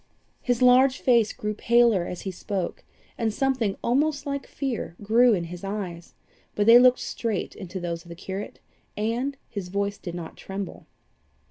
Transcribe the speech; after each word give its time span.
His 0.41 0.63
large 0.63 0.97
face 0.99 1.31
grew 1.31 1.53
paler 1.53 2.05
as 2.07 2.21
he 2.21 2.31
spoke, 2.31 2.83
and 3.19 3.31
something 3.31 3.77
almost 3.83 4.25
like 4.25 4.47
fear 4.47 4.95
grew 5.03 5.35
in 5.35 5.43
his 5.43 5.63
eyes, 5.63 6.15
but 6.55 6.65
they 6.65 6.79
looked 6.79 6.97
straight 6.97 7.53
into 7.55 7.79
those 7.79 8.01
of 8.03 8.09
the 8.09 8.15
curate, 8.15 8.59
and 8.97 9.37
his 9.47 9.67
voice 9.69 9.99
did 9.99 10.15
not 10.15 10.37
tremble. 10.37 10.87